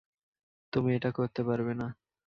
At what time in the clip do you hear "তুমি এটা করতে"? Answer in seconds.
0.73-1.41